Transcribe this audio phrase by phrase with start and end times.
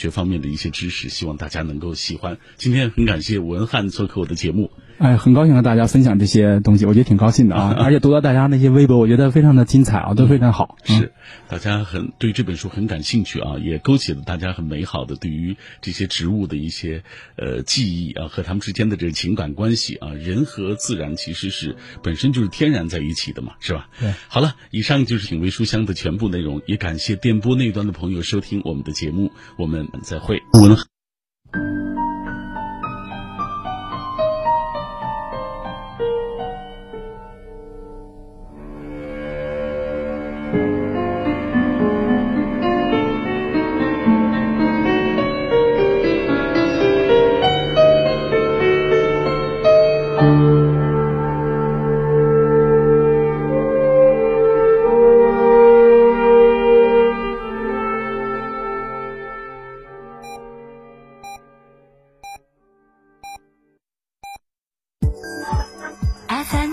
[0.00, 2.38] 学方面的一些知识，希望大家能够喜欢。
[2.56, 4.70] 今天很感谢文翰做客我的节目。
[4.96, 7.74] 哎，很高兴和大家分享这些东西，我觉得挺高兴的啊！
[7.80, 10.76] 而且读到大家那些微博，我觉得非常的精彩啊，都非常好。
[10.84, 11.12] 是，
[11.48, 17.02] 大家很对这本书很感兴趣啊，也勾起了大家很美好的对于这些植物的一些
[17.36, 20.12] 呃记忆啊，和他们之间的这个情感关系啊。
[20.12, 23.88] 人和自然其实是本身就是天然在一起的嘛，是吧？
[23.98, 24.12] 对。
[24.28, 30.42] 好了，以上就是品味书香的全部内容，也感谢电波那端的朋友收听我们的节目，我们本再会。
[30.52, 30.76] 文。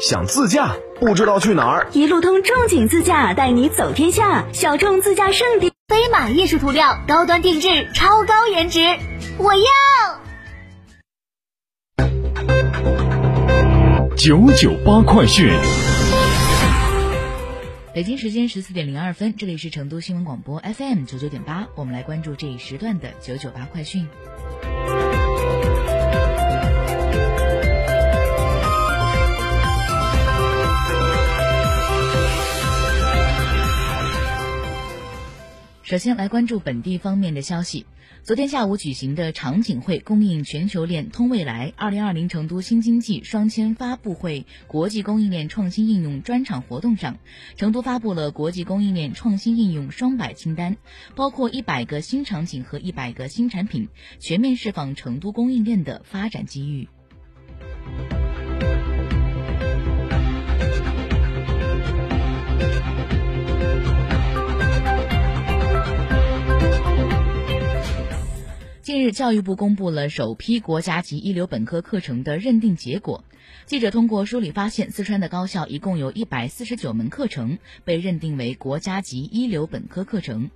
[0.00, 1.88] 想自驾，不知道去哪儿？
[1.92, 8.80] 一路通仲景自驾带你走天下，小众自驾圣地，飞马艺术涂料，高端定制，超高颜值，
[9.38, 9.62] 我要。
[14.16, 15.48] 九九八快讯，
[17.94, 24.06] 北京时间十四点零二分，这里是成都新闻广播 FM 九九点八，我们来关注这一时段的九九八快讯。
[35.96, 37.86] 首先来关注本地方面的消息。
[38.22, 47.16] 昨天下午举行的场景会供应全球链通未来二零二零成都新经济双千发布会国际供应链创新应用专场活动上，
[47.56, 50.76] 成都发布了国际供应链创新应用双百清单，
[51.14, 56.90] 包括一百个新场景和一百个新产品，全面释放成都供应链的发展机遇。
[68.86, 73.24] 近日，教育部公布了首批国家级一流本科课程的认定结果。
[73.64, 80.50] 记者通过梳理发现，四川的高校一共有一百四十九门课程被认定为国家级一流本科课程。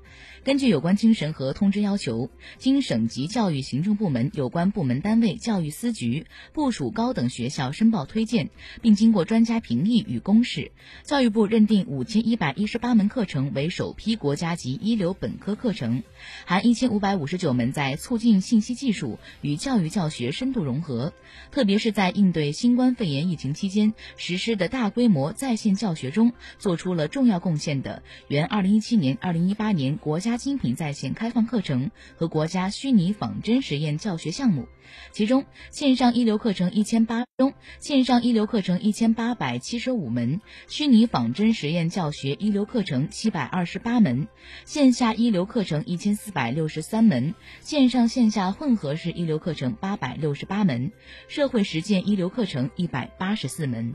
[0.44, 10.72] 根据有关精神和通知要求，经省级教育行政部门有关部门单位、教育司局部署高等学校申报推荐，并经过专家评议与公示，
[11.04, 16.02] 教育部认定五千一百一十八门课程为首批国家级一流本科课程，
[16.44, 21.12] 含一千五百五十九门在促进信息技术与教育教学深度融合，
[21.50, 30.20] 特别是在应对新冠肺炎疫情期间实施的大规模在线教学中做出了重要贡献的，原二零一七年、二零一八年国。
[30.20, 34.68] 家精品在线开放课程和国家虚拟仿真实验教学项目，
[35.12, 44.28] 其中线上一流课程一千八中，线上一流课程一千八百七十五门，虚拟仿真实验教学一流课程七百二十八门，
[44.66, 50.90] 线下一流课程一千四百六十三门，线上线下混合式一流课程八百六十八门，
[51.28, 53.94] 社会实践一流课程一百八十四门。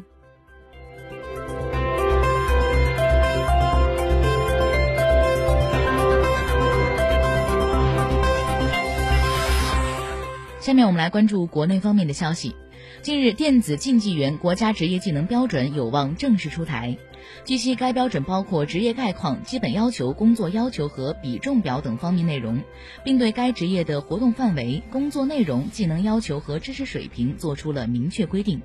[10.61, 12.55] 下面我们来关注国内方面的消息。
[13.01, 16.97] 近日，电子竞技员国家职业技能标准有望正式出台。
[17.45, 22.63] 据悉，该标准包括职业概况、基本要求、工作要求和比重表等方面内容，
[23.03, 28.61] 并对该职业的活动范围、工作内容、技能要求和知识水平作出了明确规定。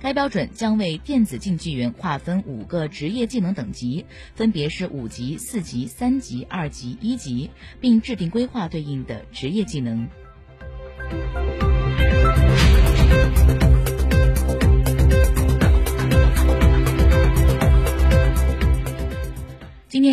[0.00, 4.04] 该标准将为电子竞技员划分五个职业技能等级，
[4.34, 7.50] 分别是五级、四级、三级、二级、一级，
[7.80, 10.08] 并制定规划对应的职业技能。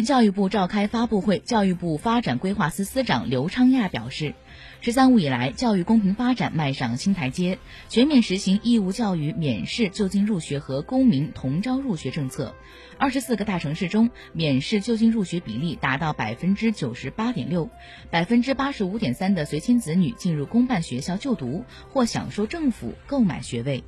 [0.01, 4.33] 教育部召开发布会，教育部发展规划司司长刘昌亚表示
[4.81, 12.55] ，“十三五”以来，教育公平发展迈上新台阶，全面实行义务教育免试就近入学和公民同招入学政策。
[12.97, 17.69] 二十四个大城市中，免试就近入学比例达到百分之九十八点六，
[18.09, 23.83] 百分之八十五点三的随迁子女进入公办学校就读或享受政府购买学位。